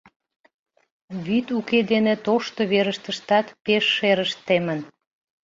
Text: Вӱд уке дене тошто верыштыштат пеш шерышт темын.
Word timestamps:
Вӱд 1.25 1.47
уке 1.57 1.79
дене 1.91 2.13
тошто 2.25 2.61
верыштыштат 2.71 3.47
пеш 3.65 3.85
шерышт 3.95 4.37
темын. 4.47 4.79